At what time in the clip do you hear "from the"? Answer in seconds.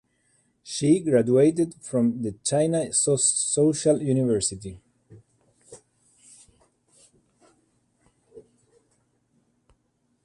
1.75-2.31